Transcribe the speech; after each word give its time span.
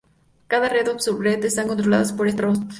Cada 0.51 0.67
red 0.73 0.87
o 0.87 0.97
subred 1.05 1.45
eran 1.45 1.67
controladas 1.67 2.11
por 2.11 2.27
este 2.27 2.43
"host". 2.43 2.63